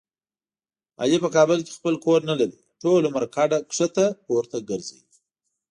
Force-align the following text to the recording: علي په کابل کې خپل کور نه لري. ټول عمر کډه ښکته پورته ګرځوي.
علي 1.01 1.17
په 1.25 1.29
کابل 1.35 1.59
کې 1.65 1.75
خپل 1.77 1.93
کور 2.05 2.19
نه 2.29 2.35
لري. 2.39 2.57
ټول 2.81 3.01
عمر 3.09 3.23
کډه 3.35 3.57
ښکته 3.75 4.05
پورته 4.25 4.57
ګرځوي. 4.69 5.03